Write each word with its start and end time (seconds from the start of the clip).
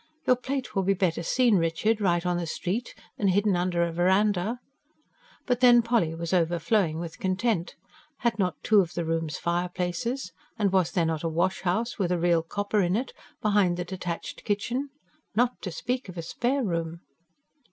"Your 0.25 0.35
plate 0.35 0.73
will 0.73 0.81
be 0.81 0.95
better 0.95 1.21
seen, 1.21 1.57
Richard, 1.57 2.01
right 2.01 2.25
on 2.25 2.37
the 2.37 2.47
street, 2.47 2.95
than 3.19 3.27
hidden 3.27 3.55
under 3.55 3.83
a 3.83 3.91
verandah." 3.91 4.59
But 5.45 5.59
then 5.59 5.83
Polly 5.83 6.15
was 6.15 6.33
overflowing 6.33 6.97
with 6.97 7.19
content. 7.19 7.75
Had 8.21 8.39
not 8.39 8.55
two 8.63 8.79
of 8.79 8.95
the 8.95 9.05
rooms 9.05 9.37
fireplaces? 9.37 10.31
And 10.57 10.71
was 10.73 10.91
there 10.93 11.05
not 11.05 11.21
a 11.21 11.29
wash 11.29 11.61
house, 11.61 11.99
with 11.99 12.11
a 12.11 12.17
real 12.17 12.41
copper 12.41 12.81
in 12.81 12.95
it, 12.95 13.13
behind 13.43 13.77
the 13.77 13.85
detached 13.85 14.43
kitchen? 14.43 14.89
Not 15.35 15.61
to 15.61 15.71
speak 15.71 16.09
of 16.09 16.17
a 16.17 16.23
spare 16.23 16.63
room! 16.63 17.01